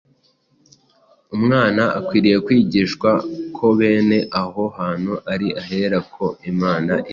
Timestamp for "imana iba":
6.51-6.97